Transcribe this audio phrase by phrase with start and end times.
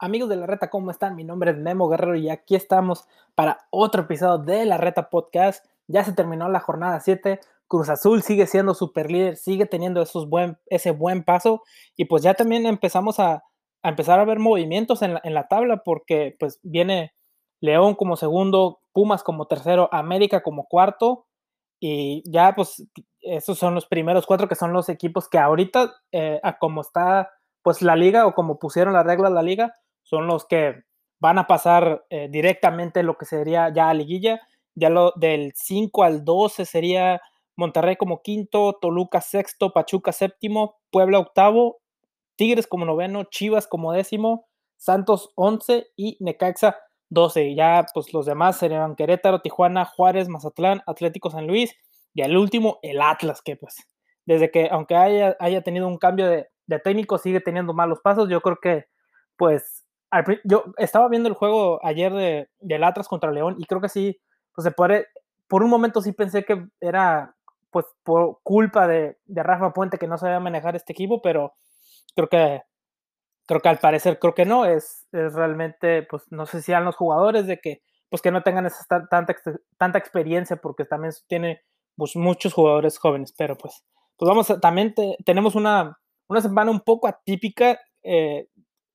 [0.00, 1.16] Amigos de la Reta, ¿cómo están?
[1.16, 5.66] Mi nombre es Memo Guerrero y aquí estamos para otro episodio de la Reta Podcast.
[5.88, 7.40] Ya se terminó la jornada 7.
[7.66, 11.64] Cruz Azul sigue siendo super líder, sigue teniendo esos buen, ese buen paso
[11.96, 13.42] y pues ya también empezamos a,
[13.82, 17.12] empezar a ver movimientos en la, tabla porque pues viene
[17.60, 21.26] León como segundo, Pumas como tercero, América como cuarto
[21.80, 22.86] y ya pues
[23.20, 27.32] esos son los primeros cuatro que son los equipos que ahorita eh, a como está
[27.62, 29.74] pues la liga o como pusieron las reglas la liga
[30.08, 30.84] son los que
[31.20, 34.40] van a pasar eh, directamente lo que sería ya a liguilla.
[34.74, 37.20] Ya lo del 5 al 12 sería
[37.56, 41.80] Monterrey como quinto, Toluca sexto, Pachuca séptimo, Puebla octavo,
[42.36, 46.76] Tigres como noveno, Chivas como décimo, Santos 11 y Necaxa
[47.10, 47.54] 12.
[47.54, 51.74] Ya pues los demás serían Querétaro, Tijuana, Juárez, Mazatlán, Atlético San Luis
[52.14, 53.76] y el último el Atlas que pues
[54.24, 58.30] desde que aunque haya, haya tenido un cambio de, de técnico sigue teniendo malos pasos.
[58.30, 58.86] Yo creo que
[59.36, 59.87] pues
[60.44, 64.20] yo estaba viendo el juego ayer de, del Atlas contra León y creo que sí,
[64.54, 65.06] pues se puede,
[65.48, 67.34] por un momento sí pensé que era
[67.70, 71.52] pues por culpa de, de, Rafa Puente que no sabía manejar este equipo, pero
[72.14, 72.62] creo que
[73.46, 76.84] creo que al parecer creo que no, es, es realmente, pues no sé si sean
[76.84, 79.34] los jugadores de que pues que no tengan esa tanta,
[79.76, 81.62] tanta experiencia porque también tiene
[81.96, 83.84] pues, muchos jugadores jóvenes, pero pues,
[84.16, 84.94] pues vamos, a, también
[85.24, 85.98] tenemos una,
[86.28, 88.48] una semana un poco atípica, eh,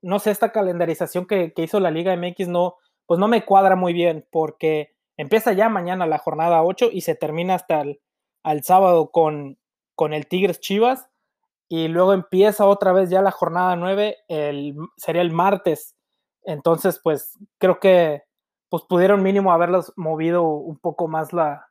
[0.03, 2.75] no sé, esta calendarización que, hizo la Liga MX no,
[3.07, 7.15] pues no me cuadra muy bien porque empieza ya mañana la jornada 8 y se
[7.15, 7.99] termina hasta el
[8.43, 9.57] al sábado con,
[9.95, 11.09] con el Tigres Chivas
[11.69, 15.95] y luego empieza otra vez ya la jornada 9, el, sería el martes.
[16.43, 18.23] Entonces, pues creo que
[18.69, 21.69] pues pudieron mínimo haberlos movido un poco más la,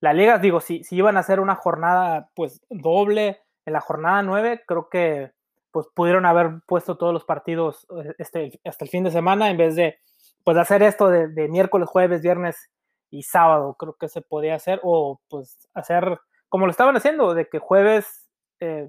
[0.00, 0.38] la liga.
[0.38, 4.88] Digo, si, si iban a hacer una jornada pues doble en la jornada 9, creo
[4.88, 5.32] que
[5.76, 9.58] pues pudieron haber puesto todos los partidos eh, este, hasta el fin de semana en
[9.58, 9.98] vez de
[10.42, 12.70] pues hacer esto de, miércoles, jueves, viernes
[13.10, 17.50] y sábado, creo que se podía hacer, o pues hacer como lo estaban haciendo, de
[17.50, 18.26] que jueves,
[18.60, 18.88] eh,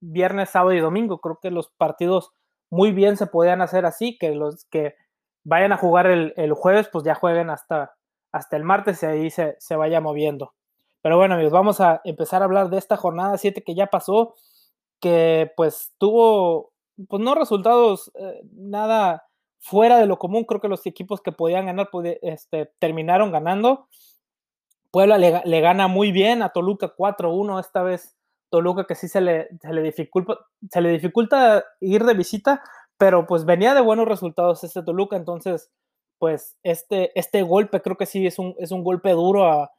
[0.00, 2.34] viernes, sábado y domingo, creo que los partidos
[2.68, 4.96] muy bien se podían hacer así, que los que
[5.44, 7.94] vayan a jugar el, jueves, pues ya jueguen hasta,
[8.32, 10.52] hasta el martes y ahí se, se vaya moviendo.
[11.00, 14.34] Pero bueno, amigos, vamos a empezar a hablar de esta jornada 7 que ya pasó
[15.00, 16.72] que pues tuvo,
[17.08, 19.28] pues no resultados eh, nada
[19.58, 21.88] fuera de lo común, creo que los equipos que podían ganar
[22.22, 23.88] este, terminaron ganando.
[24.90, 28.16] Puebla le, gana muy bien a Toluca 4-1 esta vez.
[28.50, 30.38] Toluca que sí se le, se le, dificulta,
[30.70, 32.62] se le dificulta ir de visita,
[32.96, 35.70] pero pues venía de buenos resultados este Toluca, entonces
[36.18, 39.70] pues este, este golpe creo que sí es un, es un golpe duro a,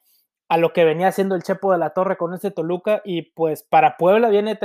[0.49, 3.63] a lo que venía haciendo el Chepo de la Torre con este Toluca y pues
[3.63, 4.57] para Puebla viene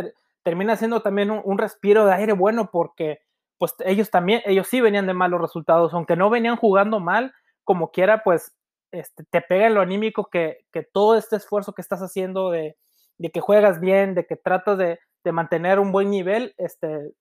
[0.45, 3.21] termina siendo también un, respiro de aire bueno porque
[3.59, 7.33] pues ellos también, ellos sí venían de malos resultados, aunque no venían jugando mal,
[7.65, 8.55] como quiera, pues
[8.93, 12.77] este, te pega en lo anímico que, todo este esfuerzo que estás haciendo de,
[13.33, 14.99] que juegas bien, de que tratas de,
[15.33, 17.15] mantener un buen nivel, este,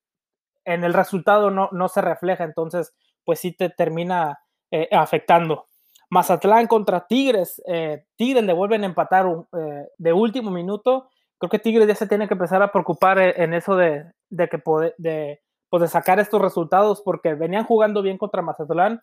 [0.66, 4.40] en el resultado no, no se refleja, entonces pues sí te termina
[4.72, 5.68] eh, afectando.
[6.10, 9.26] Mazatlán contra Tigres, eh, Tigres le vuelven a empatar
[9.58, 11.10] eh, de último minuto
[11.44, 14.64] creo que Tigres ya se tiene que empezar a preocupar e, en eso de, que
[14.98, 19.02] de, pues de sacar estos resultados porque venían jugando bien contra Mazatlán.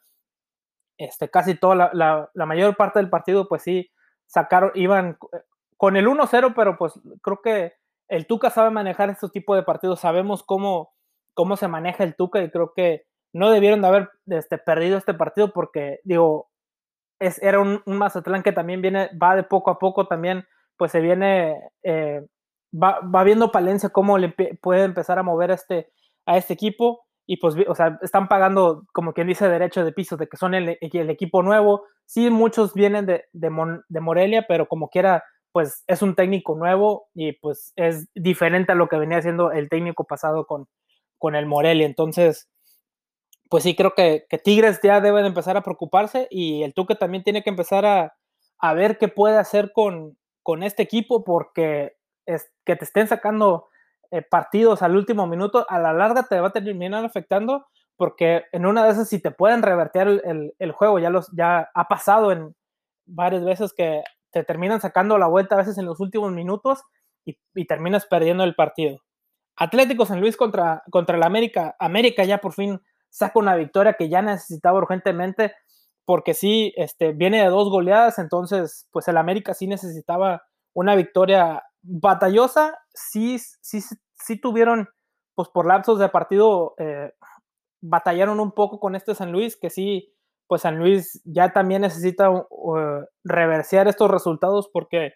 [0.96, 3.90] Este, casi toda la, la, mayor parte del partido, pues sí,
[4.26, 5.18] sacaron, iban
[5.76, 7.74] con el 1-0, pero pues creo que
[8.08, 10.00] el Tuca sabe manejar estos tipos de partidos.
[10.00, 10.94] Sabemos cómo,
[11.34, 15.12] cómo se maneja el Tuca y creo que no debieron de haber este, perdido este
[15.12, 16.48] partido porque, digo,
[17.18, 20.46] es, era un, un Mazatlán que también viene, va de poco a poco también
[20.80, 22.26] pues se viene, eh,
[22.72, 24.30] va, viendo Palencia cómo le
[24.62, 25.92] puede empezar a mover a este,
[26.24, 30.16] a este equipo y pues, o sea, están pagando, como quien dice, derecho de piso,
[30.16, 31.84] de que son el, equipo nuevo.
[32.06, 33.50] Sí, muchos vienen de, de,
[34.00, 35.22] Morelia, pero como quiera,
[35.52, 39.68] pues es un técnico nuevo y pues es diferente a lo que venía haciendo el
[39.68, 40.66] técnico pasado con,
[41.18, 41.84] con el Morelia.
[41.84, 42.48] Entonces,
[43.50, 47.42] pues sí, creo que, Tigres ya deben empezar a preocuparse y el Tuque también tiene
[47.42, 48.14] que empezar a,
[48.58, 51.96] a ver qué puede hacer con, con este equipo porque
[52.26, 53.68] es, que te estén sacando
[54.10, 57.66] eh, partidos al último minuto, a la larga te va a terminar afectando
[57.96, 61.86] porque en una de esas si te pueden revertir el, juego, ya, los, ya ha
[61.86, 62.56] pasado en
[63.04, 66.82] varias veces que te terminan sacando la vuelta a veces en los últimos minutos
[67.26, 67.36] y,
[67.66, 68.98] terminas perdiendo el partido.
[69.54, 71.76] Atlético San Luis contra, contra el América.
[71.78, 75.52] América ya por fin saca una victoria que ya necesitaba urgentemente
[76.10, 80.42] porque sí, este, viene de dos goleadas, entonces, pues el América sí necesitaba
[80.74, 83.80] una victoria batallosa, sí, sí,
[84.14, 84.88] sí tuvieron,
[85.36, 87.12] pues por lapsos de partido, eh,
[87.80, 90.12] batallaron un poco con este San Luis, que sí,
[90.48, 95.12] pues San Luis ya también necesita uh, reversear estos resultados porque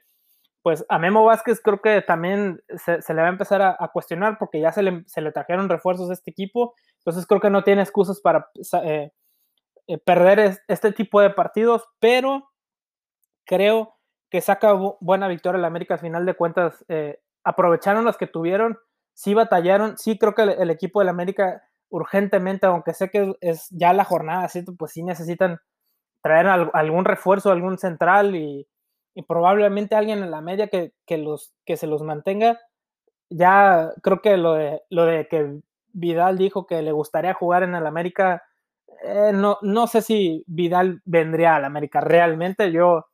[0.62, 4.60] pues a Memo Vázquez creo que también se, le va a empezar a, cuestionar porque
[4.60, 7.82] ya se le, se le, trajeron refuerzos a este equipo, entonces creo que no tiene
[7.82, 8.48] excusas para
[8.84, 9.10] eh,
[10.04, 12.50] perder este tipo de partidos, pero
[13.44, 13.94] creo
[14.30, 18.78] que saca buena victoria el América al final de cuentas, eh, aprovecharon las que tuvieron,
[19.12, 23.92] sí batallaron, sí creo que el, equipo del América urgentemente, aunque sé que es ya
[23.92, 25.60] la jornada, pues sí necesitan
[26.22, 28.66] traer algún refuerzo, algún central y
[29.28, 32.58] probablemente alguien en la media que, los, que se los mantenga.
[33.30, 35.60] Ya creo que lo de, lo de que
[35.92, 38.42] Vidal dijo que le gustaría jugar en el América,
[39.02, 42.72] eh, no, no sé si Vidal vendría al América realmente.
[42.72, 43.06] Yo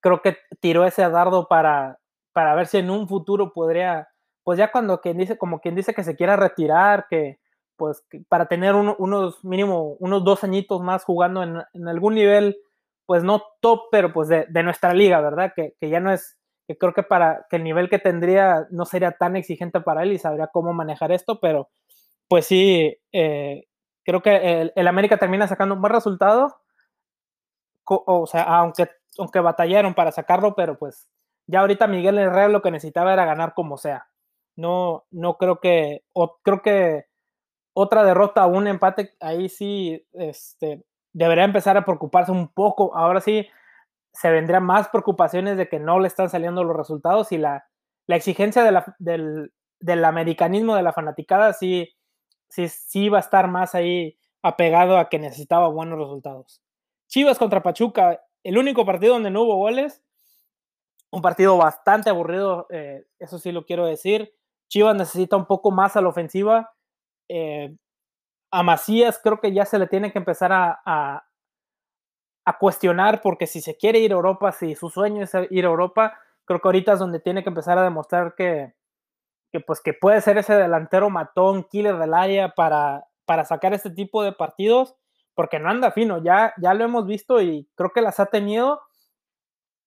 [0.00, 1.98] creo que tiró ese dardo para,
[2.32, 4.08] para ver si en un futuro podría,
[4.42, 7.38] pues ya cuando quien dice, como quien dice que se quiera retirar, que
[7.76, 12.58] pues para tener unos mínimo unos dos añitos más jugando en, algún nivel
[13.06, 15.52] pues no top, pero pues de, nuestra liga, ¿verdad?
[15.54, 19.12] Que, ya no es, que creo que para que el nivel que tendría no sería
[19.12, 21.68] tan exigente para él y sabría cómo manejar esto, pero
[22.28, 23.64] pues sí, eh,
[24.04, 26.56] creo que el, América termina sacando un buen resultado,
[27.84, 28.88] o, sea, aunque,
[29.18, 31.08] aunque batallaron para sacarlo, pero pues
[31.46, 34.06] ya ahorita Miguel Herrera lo que necesitaba era ganar como sea.
[34.56, 36.04] No, no creo que,
[36.42, 37.06] creo que
[37.74, 42.94] otra derrota o un empate, ahí sí, este, debería empezar a preocuparse un poco.
[42.94, 43.48] Ahora sí,
[44.12, 47.66] se vendrían más preocupaciones de que no le están saliendo los resultados y la,
[48.08, 48.62] exigencia
[48.98, 51.94] del, del, americanismo de la fanaticada sí,
[52.52, 56.62] sí, sí va a estar más ahí apegado a que necesitaba buenos resultados.
[57.08, 60.02] Chivas contra Pachuca, el único partido donde no hubo goles,
[61.10, 64.34] un partido bastante aburrido, eh, eso sí lo quiero decir.
[64.68, 66.74] Chivas necesita un poco más a la ofensiva.
[67.28, 67.74] Eh,
[68.50, 71.24] a Macías creo que ya se le tiene que empezar a, a,
[72.58, 76.18] cuestionar porque si se quiere ir a Europa, si su sueño es ir a Europa,
[76.44, 78.74] creo que ahorita es donde tiene que empezar a demostrar que,
[79.52, 83.90] que pues que puede ser ese delantero matón, killer del área para, para sacar este
[83.90, 84.96] tipo de partidos,
[85.34, 88.80] porque no anda fino, ya, ya lo hemos visto y creo que las ha tenido,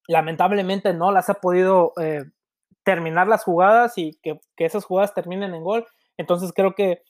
[0.08, 2.24] lamentablemente no las ha podido eh,
[2.84, 5.86] terminar las jugadas y que, que esas jugadas terminen en gol,
[6.18, 7.04] entonces creo que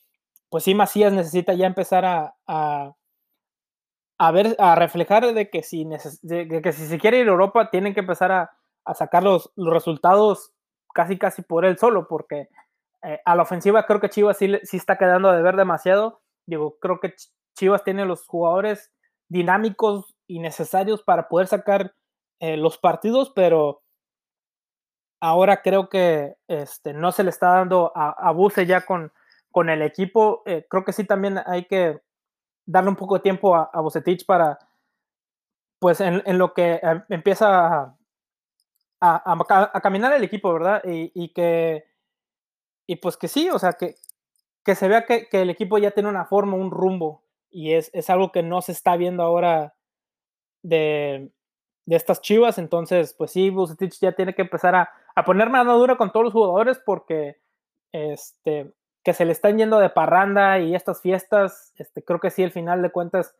[0.48, 6.72] pues sí, Macías necesita ya empezar a, a, ver, a reflejar de que, si que
[6.72, 8.50] si se quiere ir a Europa, tienen que empezar a,
[8.94, 10.52] sacar los, resultados
[10.96, 12.48] casi casi por él solo, porque
[13.02, 16.22] eh, a la ofensiva creo que Chivas sí, sí está quedando de ver demasiado.
[16.48, 17.14] Digo, creo que
[17.54, 18.90] Chivas tiene los jugadores
[19.28, 21.94] dinámicos y necesarios para poder sacar
[22.40, 23.82] eh, los partidos, pero
[25.20, 29.12] ahora creo que este, no se le está dando a, a ya con,
[29.50, 30.42] con el equipo.
[30.46, 32.00] Eh, creo que sí también hay que
[32.66, 33.82] darle un poco de tiempo a, a
[34.26, 34.58] para,
[35.78, 37.96] pues en, lo que eh, empieza a,
[38.98, 40.82] caminar el equipo, ¿verdad?
[40.84, 41.84] Y, que,
[42.86, 43.96] y pues que sí, o sea, que,
[44.64, 48.10] que se vea que, el equipo ya tiene una forma, un rumbo, y es, es
[48.10, 49.74] algo que no se está viendo ahora
[50.62, 51.30] de,
[51.86, 55.78] de estas chivas, entonces, pues sí, Bucetich ya tiene que empezar a, a poner mano
[55.78, 57.38] dura con todos los jugadores porque,
[57.92, 62.42] este, que se le están yendo de parranda y estas fiestas, este, creo que sí,
[62.42, 63.36] al final de cuentas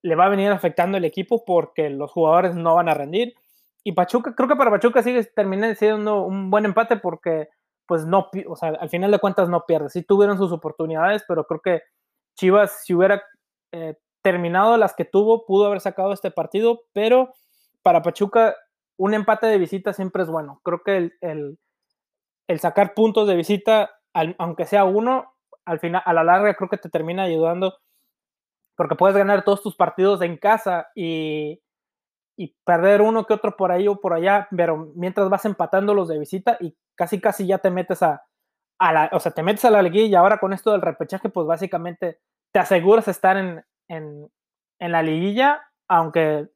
[0.00, 3.34] le va a venir afectando el equipo porque los jugadores no van a rendir.
[3.84, 7.48] Y Pachuca, creo que para Pachuca sigue terminando siendo un buen empate porque,
[7.86, 9.90] pues no, o sea, al final de cuentas no pierde.
[9.90, 11.82] Sí tuvieron sus oportunidades, pero creo que
[12.36, 13.22] Chivas, si hubiera
[13.72, 17.34] eh, terminado las que tuvo, pudo haber sacado este partido, pero
[17.82, 18.56] para Pachuca,
[18.96, 20.60] un empate de visita siempre es bueno.
[20.62, 21.58] Creo que el,
[22.46, 23.90] el sacar puntos de visita
[24.38, 25.34] aunque sea uno,
[25.64, 27.78] al final, a la larga creo que te termina ayudando
[28.76, 31.60] porque puedes ganar todos tus partidos en casa y,
[32.64, 36.18] perder uno que otro por ahí o por allá, pero mientras vas empatando los de
[36.18, 38.24] visita y casi casi ya te metes a,
[38.80, 41.46] la, o sea, te metes a la liguilla y ahora con esto del repechaje, pues
[41.46, 42.18] básicamente
[42.52, 44.30] te aseguras estar en,
[44.78, 46.48] la liguilla, aunque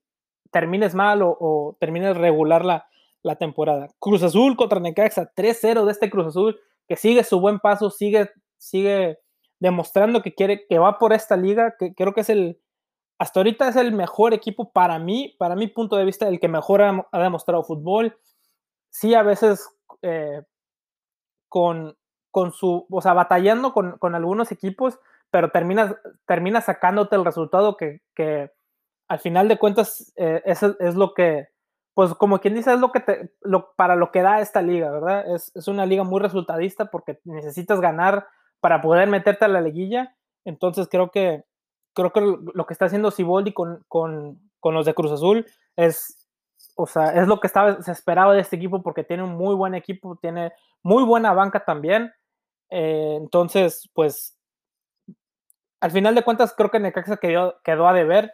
[0.51, 2.89] termines mal o, termines regular la,
[3.23, 3.89] la temporada.
[4.01, 8.31] Cruz Azul contra Necaxa, 3-0 de este Cruz Azul que sigue su buen paso, sigue,
[8.57, 9.19] sigue
[9.61, 12.61] demostrando que quiere, que va por esta liga, que creo que es el,
[13.19, 16.49] hasta ahorita es el mejor equipo para mí, para mi punto de vista, el que
[16.49, 18.19] mejor ha, demostrado fútbol.
[18.91, 19.69] Sí, a veces
[20.03, 20.43] eh,
[21.49, 21.97] con,
[22.31, 24.99] con su, o sea, batallando con, con algunos equipos,
[25.31, 25.97] pero termina,
[26.27, 28.03] termina sacándote el resultado que,
[29.09, 31.49] al final de cuentas eh, es lo que
[31.97, 34.91] pues como quien dice, es lo que te, lo, para lo que da esta liga,
[34.91, 35.35] ¿verdad?
[35.35, 38.29] Es, es, una liga muy resultadista porque necesitas ganar
[38.61, 40.15] para poder meterte a la liguilla.
[40.45, 41.46] Entonces creo que,
[41.97, 46.29] creo que lo que está haciendo Siboldi con, con, con los de Cruz Azul es,
[46.77, 49.75] o sea, es lo que se esperaba de este equipo porque tiene un muy buen
[49.75, 52.13] equipo, tiene muy buena banca también.
[52.69, 54.37] Eh, entonces, pues,
[55.81, 58.33] al final de cuentas creo que Necaxa quedó, quedó a deber,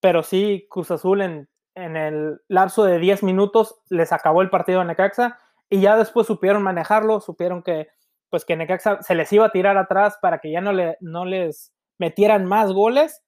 [0.00, 4.80] pero sí Cruz Azul en, en el lapso de 10 minutos les acabó el partido
[4.80, 5.38] a Necaxa
[5.70, 7.88] y ya después supieron manejarlo, supieron que
[8.28, 11.24] pues que Necaxa se les iba a tirar atrás para que ya no, le, no
[11.24, 13.22] les metieran más goles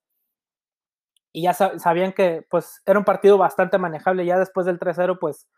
[1.32, 5.48] y ya sabían que pues era un partido bastante manejable ya después del 3-0 pues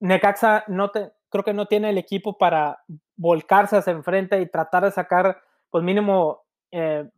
[0.00, 2.82] Necaxa no te, creo que no tiene el equipo para
[3.16, 5.40] volcarse hacia enfrente y tratar de sacar
[5.70, 7.08] pues mínimo eh,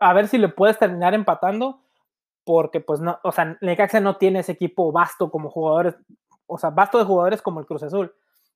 [0.00, 1.82] a ver si le puedes terminar empatando
[2.44, 5.94] porque pues no, o sea, Necaxa no tiene ese equipo vasto como jugadores,
[6.46, 8.12] o sea, vasto de jugadores como el Cruz Azul,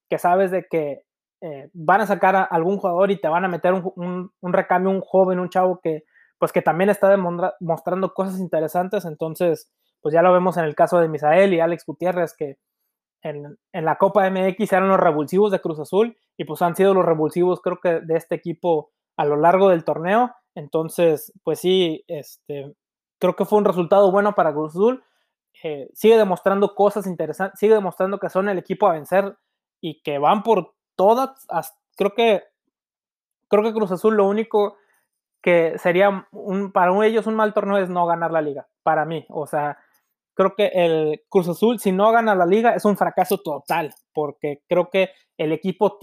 [0.08, 1.04] que sabes de que
[1.46, 5.02] eh, van a sacar a algún jugador y te van a meter un, recambio, un
[5.02, 6.04] joven, un chavo que
[6.38, 7.14] pues que también está
[7.60, 9.70] mostrando cosas interesantes, entonces
[10.00, 12.56] pues ya lo vemos en el caso de Misael y Alex Gutiérrez, que
[13.20, 16.94] en, en, la Copa MX eran los revulsivos de Cruz Azul y pues han sido
[16.94, 22.06] los revulsivos creo que de este equipo a lo largo del torneo, entonces pues sí,
[22.08, 22.74] este,
[23.18, 25.04] creo que fue un resultado bueno para Cruz Azul,
[25.62, 29.36] eh, sigue demostrando cosas interesantes, sigue demostrando que son el equipo a vencer
[29.82, 31.46] y que van por todas,
[31.96, 32.42] creo que
[33.48, 34.76] creo que Cruz Azul lo único
[35.42, 36.26] que sería
[36.72, 39.26] para ellos un mal torneo es no ganar la liga, para mí.
[39.28, 39.78] O sea,
[40.34, 44.62] creo que el Cruz Azul, si no gana la liga, es un fracaso total, porque
[44.68, 45.98] creo que el equipo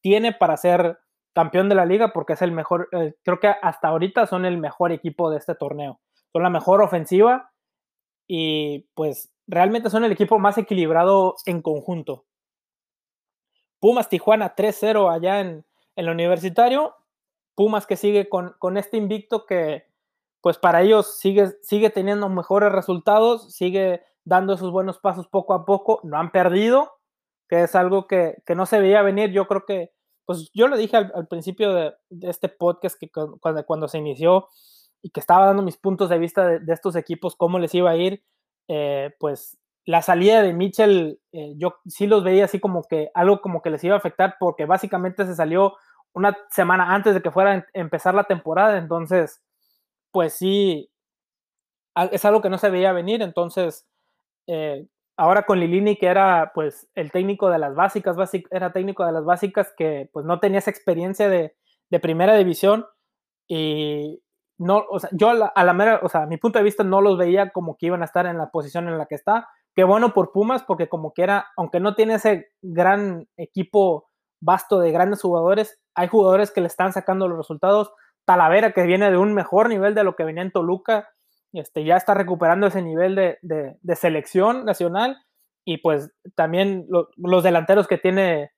[0.00, 0.98] tiene para ser
[1.34, 4.58] campeón de la liga, porque es el mejor, eh, creo que hasta ahorita son el
[4.58, 6.00] mejor equipo de este torneo.
[6.32, 7.50] Son la mejor ofensiva
[8.28, 12.24] y pues realmente son el equipo más equilibrado en conjunto.
[13.84, 16.96] Pumas Tijuana 3-0 allá en el universitario.
[17.54, 19.84] Pumas que sigue con, con, este invicto que
[20.40, 25.66] pues para ellos sigue, sigue teniendo mejores resultados, sigue dando esos buenos pasos poco a
[25.66, 26.92] poco, no han perdido,
[27.46, 29.32] que es algo que, que no se veía venir.
[29.32, 29.92] Yo creo que,
[30.24, 34.48] pues yo lo dije al, principio de, este podcast que cuando, cuando, se inició
[35.02, 37.90] y que estaba dando mis puntos de vista de, de estos equipos, cómo les iba
[37.90, 38.24] a ir,
[38.66, 43.40] eh, pues la salida de Mitchell, eh, yo sí los veía así como que algo
[43.40, 45.74] como que les iba a afectar porque básicamente se salió
[46.14, 49.42] una semana antes de que fuera a empezar la temporada, entonces,
[50.12, 50.90] pues sí,
[52.12, 53.86] es algo que no se veía venir, entonces,
[54.46, 54.86] eh,
[55.16, 58.16] ahora con Lilini, que era pues el técnico de las básicas,
[58.50, 61.56] era técnico de las básicas que pues no tenía esa experiencia de,
[61.90, 62.86] de primera división
[63.48, 64.22] y
[64.58, 66.84] no, o sea, yo a la, a la, mera, o sea, mi punto de vista
[66.84, 69.48] no los veía como que iban a estar en la posición en la que está,
[69.74, 74.08] Qué bueno por Pumas, porque como que era, aunque no tiene ese gran equipo
[74.40, 77.92] vasto de grandes jugadores, hay jugadores que le están sacando los resultados.
[78.24, 81.08] Talavera, que viene de un mejor nivel de lo que venía en Toluca,
[81.52, 85.16] este, ya está recuperando ese nivel de, de, selección nacional.
[85.64, 88.52] Y pues también los delanteros que tiene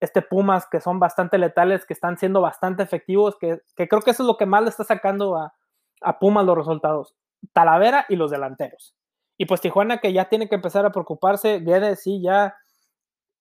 [0.00, 4.10] este Pumas, que son bastante letales, que están siendo bastante efectivos, que, que creo que
[4.10, 5.54] eso es lo que más le está sacando a,
[6.02, 7.14] a Pumas los resultados.
[7.52, 8.94] Talavera y los delanteros.
[9.38, 12.56] Y pues Tijuana que ya tiene que empezar a preocuparse, viene, sí, ya,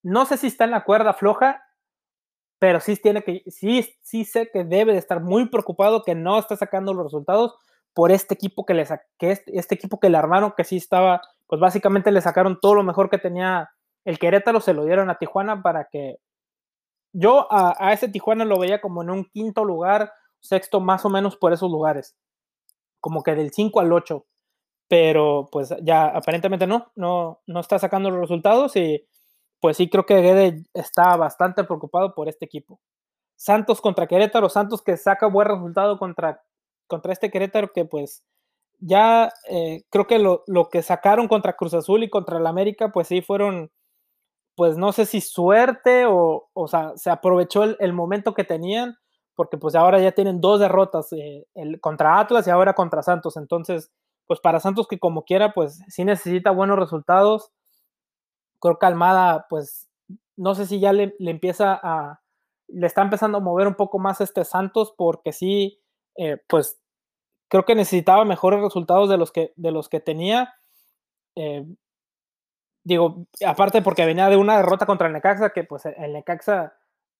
[0.03, 1.61] no sé si está en la cuerda floja,
[2.59, 6.37] pero sí tiene que, sí, sí sé que debe de estar muy preocupado que no
[6.37, 7.55] está sacando los resultados
[7.93, 8.85] por este equipo que le
[9.17, 12.83] que este, equipo que le armaron, que sí estaba, pues básicamente le sacaron todo lo
[12.83, 13.71] mejor que tenía
[14.05, 16.17] el Querétaro, se lo dieron a Tijuana para que
[17.13, 21.09] yo a, a ese Tijuana lo veía como en un quinto lugar, sexto más o
[21.09, 22.15] menos por esos lugares,
[22.99, 24.25] como que del 5 al 8
[24.91, 29.07] pero pues ya aparentemente no, no, no está sacando los resultados y
[29.61, 32.81] pues sí creo que Guede está bastante preocupado por este equipo.
[33.37, 36.43] Santos contra Querétaro, Santos que saca buen resultado contra,
[36.87, 38.25] contra este Querétaro que pues
[38.79, 42.91] ya eh, creo que lo, lo, que sacaron contra Cruz Azul y contra el América
[42.91, 43.71] pues sí fueron
[44.57, 48.97] pues no sé si suerte o, o sea, se aprovechó el, momento que tenían
[49.35, 53.37] porque pues ahora ya tienen dos derrotas eh, el, contra Atlas y ahora contra Santos,
[53.37, 53.89] entonces
[54.31, 57.51] pues para Santos que como quiera, pues sí necesita buenos resultados.
[58.61, 59.89] Creo que Almada, pues
[60.37, 62.21] no sé si ya le, empieza a,
[62.69, 65.81] le está empezando a mover un poco más este Santos porque sí,
[66.15, 66.79] eh, pues
[67.49, 70.53] creo que necesitaba mejores resultados de los que, de los que tenía.
[71.35, 71.65] Eh,
[72.85, 76.73] digo, aparte porque venía de una derrota contra el Necaxa, que pues el Necaxa,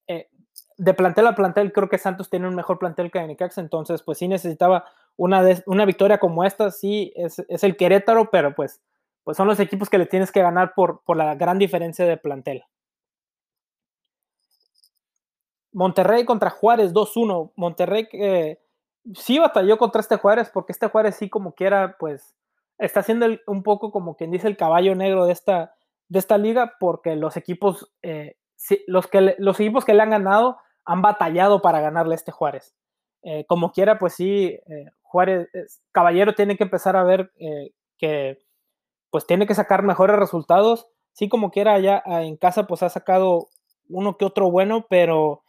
[0.08, 0.30] eh,
[0.78, 4.02] de plantel a plantel, creo que Santos tiene un mejor plantel que el Necaxa, entonces
[4.02, 4.86] pues sí necesitaba
[5.18, 8.82] una, una victoria como esta, sí, es, es, el Querétaro, pero pues,
[9.24, 12.18] pues son los equipos que le tienes que ganar por, por la gran diferencia de
[12.18, 12.64] plantel.
[15.72, 17.52] Monterrey contra Juárez 2-1.
[17.56, 18.08] Monterrey
[19.16, 22.36] sí batalló contra este Juárez, porque este Juárez sí como quiera, pues
[22.78, 25.76] está siendo un poco como quien dice el caballo negro de esta,
[26.08, 28.38] de esta liga, porque los equipos, eh,
[28.88, 32.76] los, que los equipos que le han ganado han batallado para ganarle a este Juárez.
[33.24, 35.48] Eh, como quiera, pues sí, eh, Juárez,
[35.92, 37.32] Caballero tiene que empezar a ver
[37.98, 38.40] que
[39.12, 40.88] pues tiene que sacar mejores resultados.
[41.14, 43.50] Sí, como quiera, allá ah, en casa pues ha sacado
[43.90, 45.44] uno que otro bueno, pero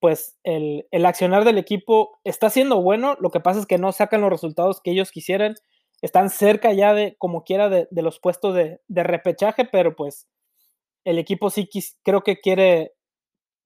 [0.00, 4.22] pues el, accionar del equipo está siendo bueno, lo que pasa es que no sacan
[4.22, 5.54] los resultados que ellos quisieran,
[6.00, 10.26] están cerca ya de, como quiera, de, los puestos de, repechaje, pero pues
[11.04, 11.68] el equipo sí
[12.02, 12.94] creo que quiere,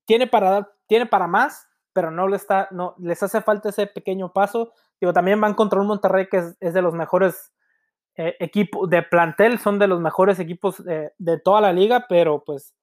[0.04, 4.34] tiene para tiene para más, pero no le está, no, les hace falta ese pequeño
[4.34, 4.74] paso.
[5.00, 7.54] Digo, también van contra un Monterrey que es, de los mejores
[8.16, 12.74] eh, equipos de plantel, son de los mejores equipos de toda la liga, pero pues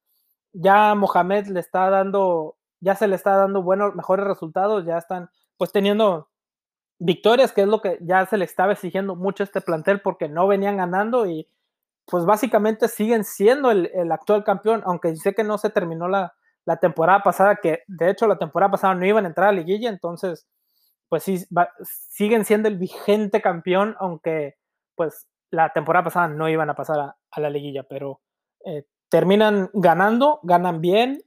[0.52, 5.30] ya Mohamed le está dando ya se le está dando buenos, mejores resultados, ya están
[5.58, 6.30] pues teniendo
[7.00, 10.28] victorias, que es lo que ya se le estaba exigiendo mucho a este plantel porque
[10.28, 11.48] no venían ganando y
[12.06, 16.34] pues básicamente siguen siendo el, actual campeón, aunque sé que no se terminó la,
[16.80, 19.90] temporada pasada, que de hecho la temporada pasada no iban a entrar a la liguilla,
[19.90, 20.48] entonces
[21.14, 21.46] pues sí,
[22.10, 24.56] siguen siendo el vigente campeón, aunque
[24.96, 28.22] pues la temporada pasada no iban a pasar a, la liguilla, pero
[28.66, 31.22] eh, terminan ganando, ganan bien,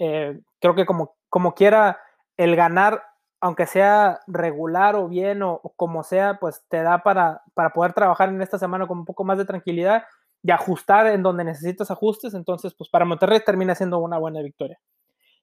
[0.00, 2.00] eh, creo que como, como quiera,
[2.36, 3.00] el ganar,
[3.40, 8.30] aunque sea regular o bien o, como sea, pues te da para, para poder trabajar
[8.30, 10.02] en esta semana con un poco más de tranquilidad
[10.42, 12.34] y ajustar en donde necesitas ajustes.
[12.34, 14.80] Entonces, pues para Monterrey termina siendo una buena victoria.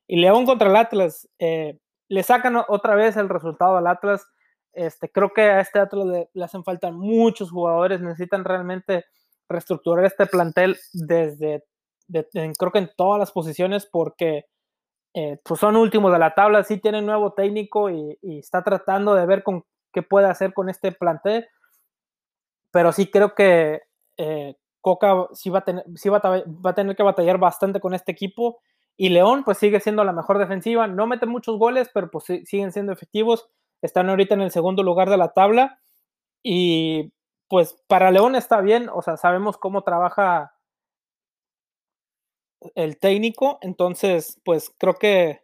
[0.08, 4.28] Y León contra el Atlas, eh, le sacan otra vez el resultado al Atlas.
[4.74, 9.06] Este, creo que a este Atlas le, hacen falta muchos jugadores, necesitan realmente
[9.48, 11.64] reestructurar este plantel desde,
[12.10, 14.46] creo que en todas las posiciones, porque
[15.14, 19.26] eh, pues son últimos de la tabla, sí tienen nuevo técnico y, está tratando de
[19.26, 21.48] ver con qué puede hacer con este plantel,
[22.72, 23.84] pero sí creo que
[24.18, 24.56] eh,
[24.86, 28.60] Coca sí, va a, tener, va, a, tener que batallar bastante con este equipo.
[28.96, 32.72] Y León pues sigue siendo la mejor defensiva, no mete muchos goles, pero pues siguen
[32.72, 33.50] siendo efectivos,
[33.82, 35.80] están ahorita en el segundo lugar de la tabla.
[36.44, 37.14] Y
[37.48, 40.54] pues para León está bien, o sea, sabemos cómo trabaja
[42.76, 45.42] el técnico, entonces pues creo que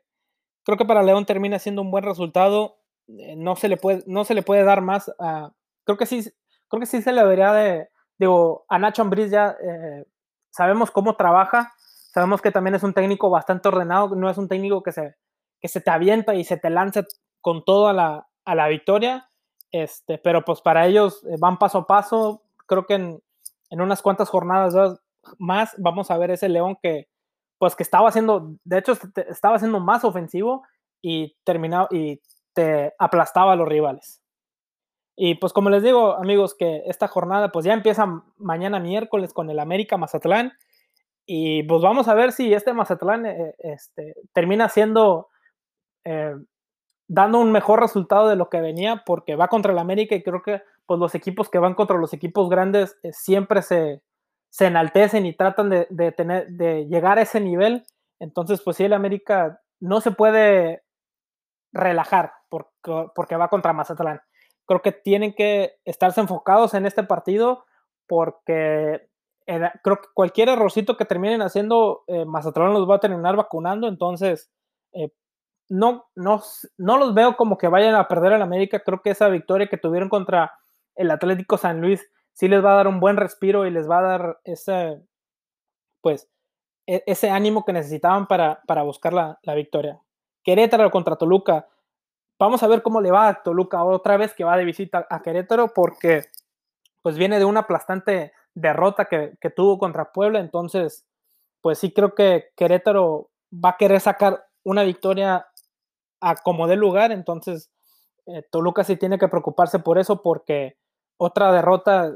[0.64, 2.78] creo que para León termina siendo un buen resultado,
[3.08, 5.52] eh, no se le puede no se le puede dar más a
[5.84, 6.32] creo que sí
[6.68, 7.90] creo que sí se le debería de
[8.22, 10.06] digo a Nacho Ambriz ya eh,
[10.52, 11.74] sabemos cómo trabaja,
[12.14, 15.16] sabemos que también es un técnico bastante ordenado, no es un técnico que se
[15.60, 17.04] que se te avienta y se te lanza
[17.40, 19.30] con todo a la, a la victoria,
[19.72, 23.24] este, pero pues para ellos eh, van paso a paso, creo que en,
[23.70, 25.00] en unas cuantas jornadas
[25.38, 27.08] más vamos a ver ese León que,
[27.58, 28.94] pues que estaba haciendo, de hecho,
[29.30, 30.64] estaba siendo más ofensivo
[31.02, 32.22] y terminaba y
[32.54, 34.21] te aplastaba a los rivales.
[35.16, 39.50] Y pues como les digo, amigos, que esta jornada pues ya empieza mañana miércoles con
[39.50, 40.54] el América Mazatlán
[41.26, 45.30] y pues vamos a ver si este Mazatlán eh, este, termina siendo
[46.04, 46.36] eh,
[47.08, 50.42] dando un mejor resultado de lo que venía porque va contra el América y creo
[50.42, 54.02] que pues los equipos que van contra los equipos grandes eh, siempre se,
[54.50, 57.84] se enaltecen y tratan de, tener, de llegar a ese nivel.
[58.20, 60.84] Entonces, pues sí, el América no se puede
[61.74, 64.22] relajar porque, porque va contra Mazatlán.
[64.66, 67.66] Creo que tienen que estarse enfocados en este partido
[68.08, 69.10] porque
[69.84, 73.88] creo que cualquier errorcito que terminen haciendo, eh, Mazatlán los va a terminar vacunando.
[73.88, 74.52] Entonces,
[74.94, 75.10] eh,
[75.70, 76.42] no, no,
[76.78, 78.80] no los veo como que vayan a perder el América.
[78.80, 80.54] Creo que esa victoria que tuvieron contra
[80.96, 84.00] el Atlético San Luis sí les va a dar un buen respiro y les va
[84.00, 85.02] a dar ese,
[86.02, 86.30] pues,
[86.88, 90.00] e, ese ánimo que necesitaban para, para buscar la, victoria.
[90.44, 91.68] Querétaro contra Toluca.
[92.42, 95.22] Vamos a ver cómo le va a Toluca otra vez que va de visita a
[95.22, 96.24] Querétaro porque
[97.04, 100.40] pues viene de una aplastante derrota que, tuvo contra Puebla.
[100.40, 101.06] Entonces,
[101.62, 105.46] pues sí creo que Querétaro va a querer sacar una victoria
[106.20, 107.12] a como de lugar.
[107.12, 107.70] Entonces,
[108.26, 110.78] eh, Toluca sí tiene que preocuparse por eso porque
[111.18, 112.12] otra derrota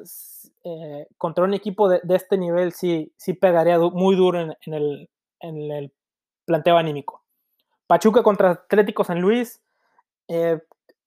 [0.64, 5.08] eh, contra un equipo de, este nivel sí, sí pegaría muy duro en, el,
[5.40, 5.94] en,
[6.46, 7.24] planteo anímico.
[7.86, 9.62] Pachuca contra Atlético San Luis.
[10.28, 10.60] Eh,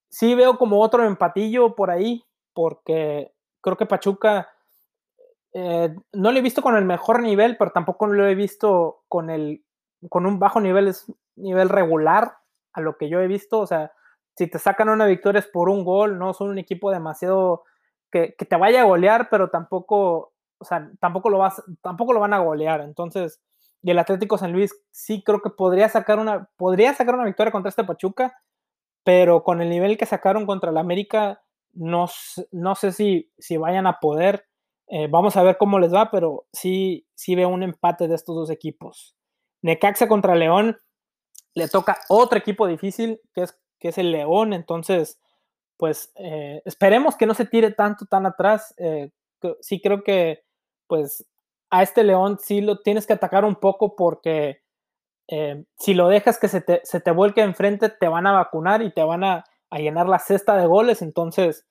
[0.09, 4.49] sí veo como otro empatillo por ahí, porque creo que Pachuca
[5.53, 9.29] eh, no lo he visto con el mejor nivel, pero tampoco lo he visto con,
[9.29, 9.63] el,
[10.09, 12.37] con un bajo nivel, es nivel regular
[12.73, 13.59] a lo que yo he visto.
[13.59, 13.91] O sea,
[14.35, 17.63] si te sacan una victoria es por un gol, no son un equipo demasiado
[18.11, 22.33] que, te vaya a golear, pero tampoco, o sea, tampoco lo, vas, tampoco lo van
[22.33, 22.81] a golear.
[22.81, 23.41] Entonces,
[23.81, 27.51] y el Atlético San Luis sí creo que podría sacar una, podría sacar una victoria
[27.51, 28.35] contra este Pachuca,
[29.09, 31.41] pero con el nivel que sacaron contra el América,
[31.73, 32.07] no,
[32.51, 34.45] no sé si, si vayan a poder.
[34.87, 38.35] Eh, vamos a ver cómo les va, pero sí, sí veo un empate de estos
[38.35, 39.15] dos equipos.
[39.63, 40.77] Necaxa contra León,
[41.55, 45.19] le toca otro equipo difícil, que es, que es el León, entonces,
[45.75, 48.75] pues eh, esperemos que no se tire tanto tan atrás.
[48.77, 49.09] Eh,
[49.61, 50.43] sí creo que,
[50.85, 51.27] pues,
[51.71, 54.61] a este León sí lo tienes que atacar un poco porque
[55.31, 58.81] eh, si lo dejas que se te, se te, vuelque enfrente, te van a vacunar
[58.81, 61.03] y te van a, llenar la cesta de goles.
[61.03, 61.67] Entonces,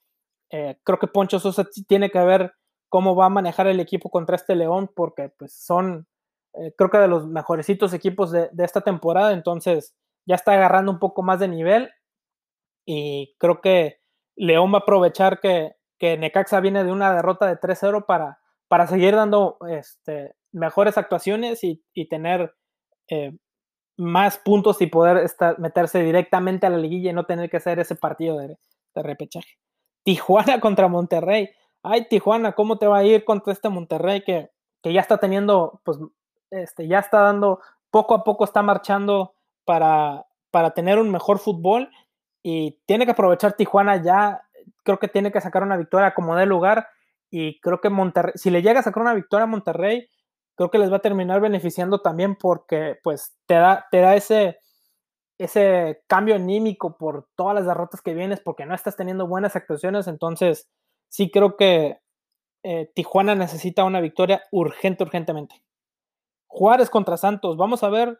[0.50, 2.52] eh, creo que Poncho Sosa tiene que ver
[2.88, 6.06] cómo va a manejar el equipo contra este León, porque pues son,
[6.54, 9.32] eh, creo que de los mejorecitos equipos de, de, esta temporada.
[9.32, 11.90] Entonces, ya está agarrando un poco más de nivel
[12.86, 14.00] y creo que
[14.36, 18.86] León va a aprovechar que, que Necaxa viene de una derrota de 3-0 para, para
[18.86, 22.54] seguir dando este, mejores actuaciones y, y tener
[23.98, 27.80] más puntos y poder estar, meterse directamente a la liguilla y no tener que hacer
[27.80, 28.56] ese partido de,
[28.94, 29.58] repechaje.
[30.04, 31.50] Tijuana contra Monterrey.
[31.82, 34.50] Ay, Tijuana, ¿cómo te va a ir contra este Monterrey que,
[34.82, 35.98] que ya está teniendo, pues,
[36.50, 39.34] este, ya está dando, poco a poco está marchando
[39.64, 41.90] para, para tener un mejor fútbol
[42.42, 44.42] y tiene que aprovechar Tijuana ya,
[44.82, 46.88] creo que tiene que sacar una victoria como de lugar
[47.30, 50.08] y creo que Monterrey, si le llega a sacar una victoria a Monterrey,
[50.58, 54.58] creo que les va a terminar beneficiando también porque pues te da, te da ese,
[55.38, 60.08] ese cambio anímico por todas las derrotas que vienes porque no estás teniendo buenas actuaciones.
[60.08, 60.68] Entonces,
[61.08, 62.00] sí creo que
[62.64, 65.62] eh, Tijuana necesita una victoria urgente, urgentemente.
[66.48, 67.56] Juárez contra Santos.
[67.56, 68.18] Vamos a ver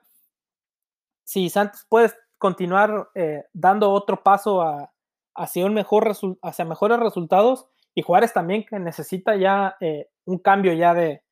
[1.24, 4.64] si Santos puede continuar eh, dando otro paso
[5.34, 10.72] hacia, un mejor hacia mejores resultados y Juárez también que necesita ya eh, un cambio
[10.72, 11.24] ya de,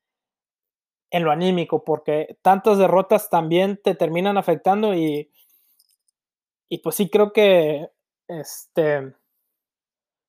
[1.11, 5.31] en lo anímico, porque tantas derrotas también te terminan afectando y,
[6.69, 7.91] y pues sí creo que,
[8.29, 9.15] este,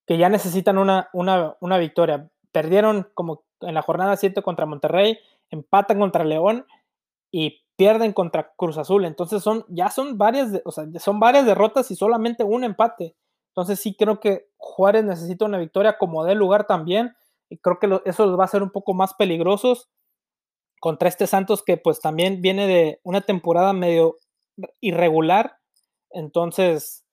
[0.05, 2.29] que ya necesitan una, una, una victoria.
[2.51, 6.65] Perdieron como en la jornada 7 contra Monterrey, empatan contra León
[7.31, 9.05] y pierden contra Cruz Azul.
[9.05, 13.15] Entonces son, ya son varias, o sea, son varias derrotas y solamente un empate.
[13.49, 17.15] Entonces sí creo que Juárez necesita una victoria como de lugar también.
[17.49, 19.89] Y creo que eso los va a hacer un poco más peligrosos
[20.79, 24.17] contra este Santos que pues también viene de una temporada medio
[24.79, 25.57] irregular,
[26.11, 27.05] entonces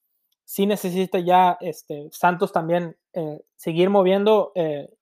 [0.45, 4.93] sí necesita ya este, Santos también eh, seguir moviendo, eh,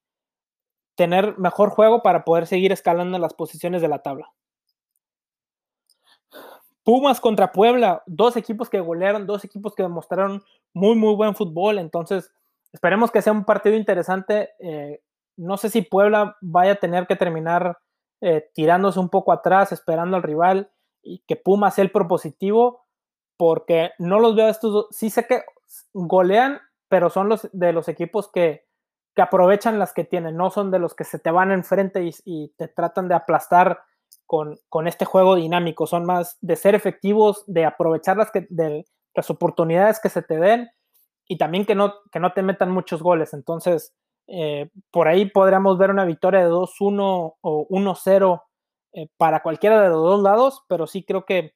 [0.95, 4.33] tener mejor juego para poder seguir escalando las posiciones de la tabla.
[6.85, 10.43] Pumas contra Puebla, dos equipos que golearon, dos equipos que demostraron
[10.75, 12.33] muy, muy buen fútbol, entonces
[12.73, 14.51] esperemos que sea un partido interesante.
[14.59, 15.01] Eh,
[15.37, 17.79] no sé si Puebla vaya a tener que terminar
[18.23, 20.71] eh, tirándose un poco atrás, esperando al rival
[21.03, 22.87] y que Puma sea el propositivo,
[23.37, 24.87] porque no los veo estos.
[24.93, 25.43] Sí sé que
[25.93, 28.65] golean, pero son los de los equipos que,
[29.17, 32.15] que aprovechan las que tienen, no son de los que se te van enfrente y,
[32.25, 33.83] y te tratan de aplastar
[34.27, 38.47] con, con, este juego dinámico, son más de ser efectivos, de aprovechar las, que,
[39.15, 40.71] las oportunidades que se te den
[41.27, 43.35] y también que no, que no te metan muchos goles.
[43.35, 43.95] Entonces,
[44.27, 48.43] eh, por ahí podríamos ver una victoria de 2-1 o 1-0
[48.95, 51.55] eh, para cualquiera de los dos lados, pero sí creo que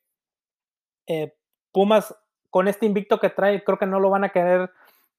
[1.07, 1.35] eh,
[1.73, 2.15] Pumas
[2.51, 4.71] con este invicto que trae, creo que no lo van a querer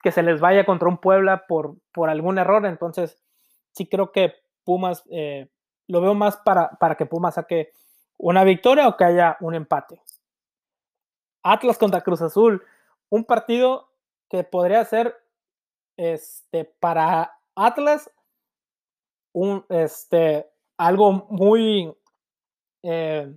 [0.02, 3.22] que se les vaya contra un Puebla por, por algún error, entonces
[3.72, 4.34] sí creo que
[4.64, 5.04] Pumas,
[5.88, 7.72] lo veo más para, para que Pumas saque
[8.18, 10.02] una victoria o que haya un empate.
[11.44, 12.64] Atlas contra Cruz Azul,
[13.10, 13.90] un partido
[14.30, 15.16] que podría ser
[15.96, 18.10] este, para Atlas,
[19.34, 21.92] un, este, algo muy,
[22.84, 23.36] eh,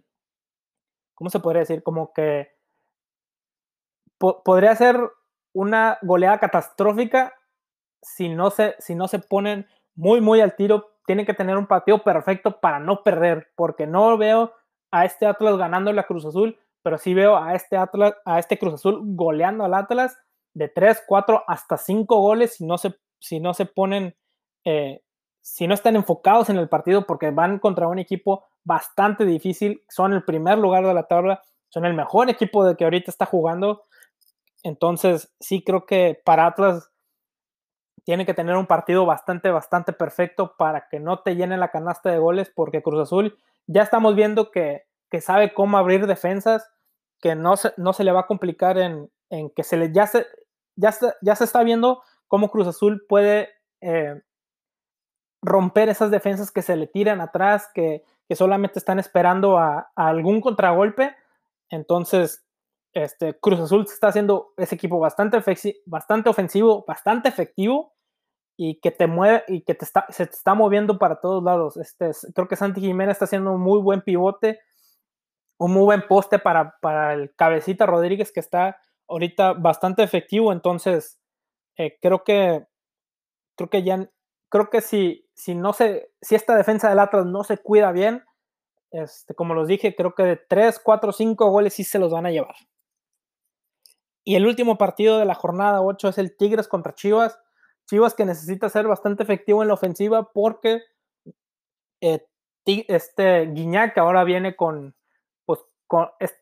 [1.14, 1.82] ¿cómo se podría decir?
[1.82, 2.52] Como que
[4.18, 5.00] podría ser
[5.54, 7.34] una goleada catastrófica
[8.02, 10.90] si no, se, si no se ponen muy, muy al tiro.
[11.06, 14.52] Tienen que tener un partido perfecto para no perder, porque no veo
[14.90, 18.58] a este Atlas ganando la Cruz Azul, pero sí veo a este Atlas, a este
[18.58, 20.18] Cruz Azul goleando al Atlas
[20.52, 24.16] de 3, 4, hasta 5 goles si no se si no se ponen,
[24.64, 25.02] eh,
[25.40, 30.12] si no están enfocados en el partido porque van contra un equipo bastante difícil, son
[30.12, 33.84] el primer lugar de la tabla, son el mejor equipo de que ahorita está jugando.
[34.62, 36.90] Entonces, sí creo que para Atlas
[38.04, 42.10] tiene que tener un partido bastante, bastante perfecto para que no te llene la canasta
[42.10, 46.68] de goles, porque Cruz Azul ya estamos viendo que, que sabe cómo abrir defensas,
[47.20, 50.06] que no se, no se le va a complicar en, en que se le, ya,
[50.06, 50.26] se,
[50.76, 53.48] ya, ya se está viendo cómo Cruz Azul puede
[53.80, 54.22] eh,
[55.42, 58.04] romper esas defensas que se le tiran atrás, que,
[58.36, 61.16] solamente están esperando a, algún contragolpe.
[61.70, 62.46] Entonces,
[62.92, 65.42] este, Cruz Azul está haciendo ese equipo bastante,
[65.86, 67.92] bastante ofensivo, bastante efectivo
[68.56, 71.76] y que te mueve y que te está, se te está moviendo para todos lados.
[71.78, 74.60] Este, creo que Santi Jiménez está haciendo un muy buen pivote,
[75.58, 80.52] un muy buen poste para, para el cabecita Rodríguez que está ahorita bastante efectivo.
[80.52, 81.19] Entonces,
[81.76, 82.66] eh, creo que
[83.56, 84.10] creo que ya
[84.50, 88.24] creo que si, si no se, si esta defensa del Atlas no se cuida bien,
[88.90, 92.26] este, como los dije, creo que de 3, 4, 5 goles sí se los van
[92.26, 92.56] a llevar.
[94.24, 97.38] Y el último partido de la jornada 8 es el Tigres contra Chivas.
[97.88, 100.82] Chivas que necesita ser bastante efectivo en la ofensiva porque
[102.00, 102.26] eh,
[102.66, 104.94] este Guiñac ahora viene con,
[105.46, 105.60] pues,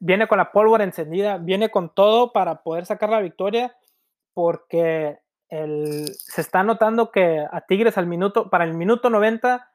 [0.01, 3.77] viene con la pólvora encendida, viene con todo para poder sacar la victoria
[4.39, 9.69] porque el, se está notando que a Tigres al minuto, para el minuto 90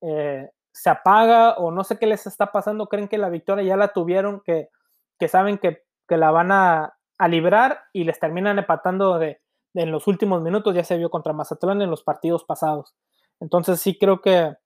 [0.00, 3.76] eh, se apaga o no sé qué les está pasando, creen que la victoria ya
[3.76, 4.70] la tuvieron, que,
[5.18, 9.42] que saben que, que la van a, a librar y les terminan empatando de,
[9.74, 12.94] en los últimos minutos, ya se vio contra Mazatlán en los partidos pasados.
[13.38, 14.56] Entonces sí creo que,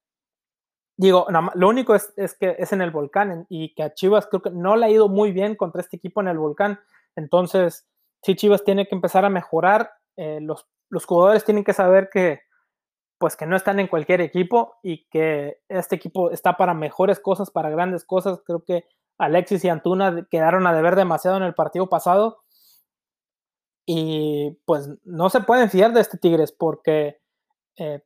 [0.97, 4.43] digo, lo único es, es, que es en el volcán y que a Chivas creo
[4.43, 6.79] que no le ha ido muy bien contra este equipo en el volcán.
[7.17, 7.90] Entonces
[8.23, 12.41] sí Chivas tiene que empezar a mejorar, eh, los, los jugadores tienen que saber que
[13.21, 17.51] pues que no están en cualquier equipo y que este equipo está para mejores cosas,
[17.51, 18.41] para grandes cosas.
[18.47, 18.87] Creo que
[19.19, 22.39] Alexis y Antuna quedaron a deber demasiado en el partido pasado.
[23.85, 27.21] Y pues no se pueden fiar de este Tigres porque,
[27.77, 28.03] eh,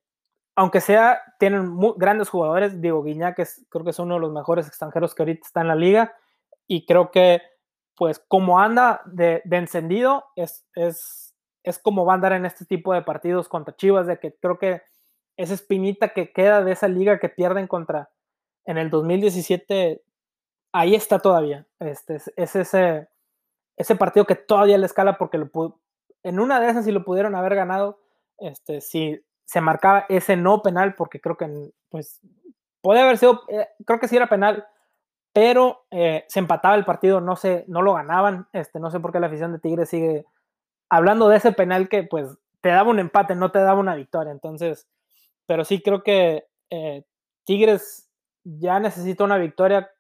[0.57, 2.81] aunque sea, tienen muy, grandes jugadores.
[2.81, 5.69] Diego Guiñac es, creo que es uno de los mejores extranjeros que ahorita está en
[5.69, 6.17] la liga.
[6.67, 7.41] Y creo que,
[7.97, 12.93] pues, como anda de, encendido, es, es, es como va a andar en este tipo
[12.93, 14.07] de partidos contra Chivas.
[14.07, 14.83] De que creo que
[15.37, 18.11] esa espinita que queda de esa liga que pierden contra
[18.67, 20.03] en el 2017
[20.75, 21.67] ahí está todavía.
[21.79, 23.09] Este, es, ese,
[23.77, 25.49] ese partido que todavía le escala porque lo
[26.25, 28.01] en una de esas si lo pudieron haber ganado,
[28.39, 32.21] este, si se marcaba ese no penal, porque creo que pues
[32.81, 34.67] puede haber sido, eh, creo que sí era penal,
[35.35, 39.13] pero eh, se empataba el partido, no sé, no lo ganaban, este, no sé por
[39.13, 40.25] qué la afición de Tigres sigue
[40.89, 44.33] hablando de ese penal que pues te daba un empate, no te daba una victoria,
[44.33, 44.89] entonces,
[45.47, 47.05] pero sí creo que eh,
[47.45, 48.09] Tigres
[48.45, 49.91] ya necesita una victoria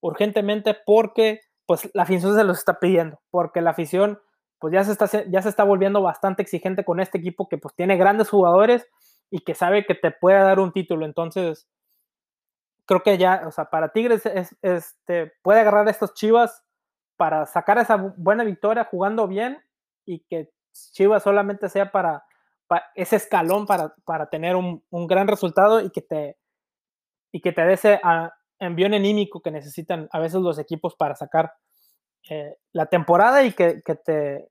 [0.00, 4.20] urgentemente porque pues la afición se los está pidiendo, porque la afición
[4.58, 7.74] pues ya se está, ya se está volviendo bastante exigente con este equipo que pues
[7.74, 8.86] tiene grandes jugadores
[9.30, 11.04] y que sabe que te puede dar un título.
[11.04, 11.68] Entonces,
[12.88, 16.64] creo que ya, o sea, para Tigres es, este, puede agarrar a estos Chivas
[17.16, 19.62] para sacar esa buena victoria jugando bien
[20.06, 22.24] y que Chivas solamente sea para,
[22.94, 26.38] ese escalón para, para tener un, un, gran resultado y que te,
[27.30, 28.00] y que te dé ese,
[28.58, 31.52] envío anímico que necesitan a veces los equipos para sacar
[32.30, 34.48] eh, la temporada y que, que te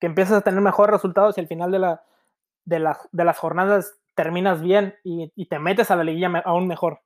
[0.00, 2.04] empieces a tener mejores resultados y al final de, la,
[2.64, 6.68] de, la, de las jornadas terminas bien y, y, te metes a la liguilla aún
[6.68, 7.00] mejor.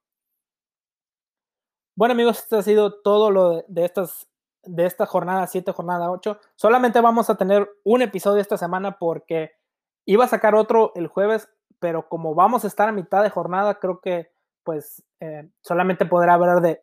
[1.98, 4.28] Bueno amigos, esto ha sido todo lo de, estas,
[4.64, 6.38] de esta jornada 7, jornada 8.
[6.54, 9.52] Solamente vamos a tener un episodio esta semana porque
[10.04, 13.76] iba a sacar otro el jueves, pero como vamos a estar a mitad de jornada,
[13.76, 14.30] creo que
[14.62, 16.82] pues eh, solamente podrá hablar de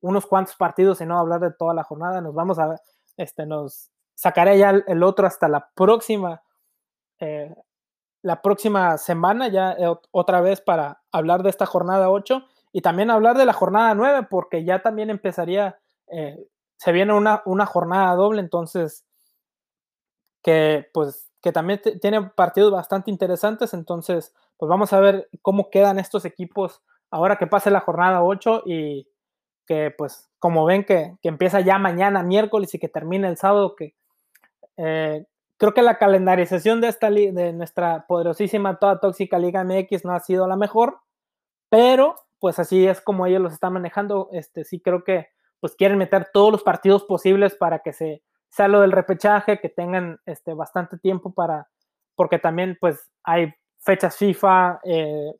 [0.00, 2.20] unos cuantos partidos y no hablar de toda la jornada.
[2.20, 2.74] Nos vamos a,
[3.16, 6.42] este, nos sacaré ya el, otro hasta la próxima,
[7.20, 7.54] eh,
[8.20, 13.10] la próxima semana, ya eh, otra vez para hablar de esta jornada 8 y también
[13.10, 15.78] hablar de la jornada 9, porque ya también empezaría,
[16.76, 19.04] se viene una, una jornada doble, entonces,
[20.42, 25.98] que pues que también tiene partidos bastante interesantes, entonces, pues vamos a ver cómo quedan
[25.98, 29.08] estos equipos ahora que pase la jornada 8 y
[29.66, 33.94] que pues como ven que, empieza ya mañana miércoles y que termina el sábado, que
[34.76, 40.12] eh, creo que la calendarización de, esta de nuestra poderosísima toda tóxica Liga MX no
[40.12, 40.98] ha sido la mejor,
[41.68, 45.28] pero pues así es como ellos los están manejando, este sí creo que
[45.60, 49.68] pues quieren meter todos los partidos posibles para que se sea lo del repechaje, que
[49.68, 51.68] tengan este, bastante tiempo para,
[52.16, 55.32] porque también pues hay fechas FIFA, eh,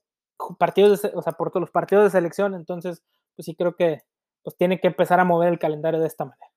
[0.58, 3.02] partidos, o sea, por todos los partidos de selección, entonces,
[3.34, 4.02] pues sí creo que
[4.42, 6.50] pues tiene que empezar a mover el calendario de esta manera.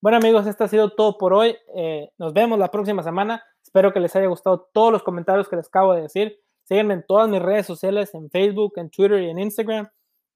[0.00, 1.56] Bueno amigos, esto ha sido todo por hoy.
[1.76, 3.44] Eh, nos vemos la próxima semana.
[3.62, 6.40] Espero que les haya gustado todos los comentarios que les acabo de decir.
[6.72, 9.90] Síguenme en todas mis redes sociales, en Facebook, en Twitter y en Instagram,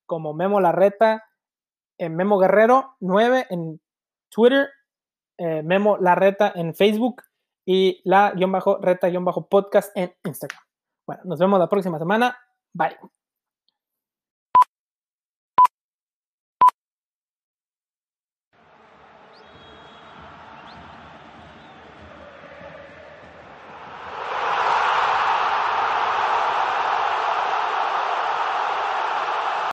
[0.04, 1.24] como Memo Larreta,
[1.96, 3.80] en Memo Guerrero 9 en
[4.28, 4.68] Twitter,
[5.38, 7.22] eh, Memo Larreta en Facebook
[7.64, 10.60] y la-reta-podcast en Instagram.
[11.06, 12.36] Bueno, nos vemos la próxima semana.
[12.74, 12.98] Bye.